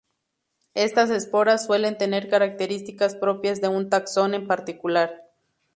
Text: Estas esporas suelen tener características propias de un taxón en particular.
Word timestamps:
Estas 0.73 1.11
esporas 1.11 1.63
suelen 1.67 1.95
tener 1.95 2.27
características 2.27 3.13
propias 3.15 3.61
de 3.61 3.67
un 3.67 3.91
taxón 3.91 4.33
en 4.33 4.47
particular. 4.47 5.29